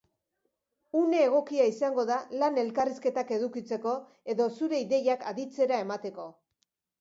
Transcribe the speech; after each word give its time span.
Une 1.01 1.17
egokia 1.25 1.67
izango 1.71 2.05
da 2.11 2.17
lan 2.43 2.57
elkarrizketak 2.61 3.35
edukitzeko, 3.37 3.93
edo 4.35 4.49
zure 4.55 4.81
ideiak 4.87 5.29
aditzera 5.35 5.79
emateko. 5.87 6.27